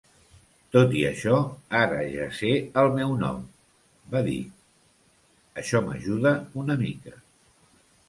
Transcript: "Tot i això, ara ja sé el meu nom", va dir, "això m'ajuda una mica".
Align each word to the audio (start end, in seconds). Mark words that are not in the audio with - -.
"Tot 0.75 0.95
i 1.01 1.03
això, 1.09 1.35
ara 1.81 1.99
ja 2.13 2.25
sé 2.39 2.51
el 2.83 2.91
meu 2.97 3.13
nom", 3.21 3.45
va 4.17 4.25
dir, 4.33 4.41
"això 5.65 5.87
m'ajuda 5.91 6.37
una 6.67 6.83
mica". 6.85 7.19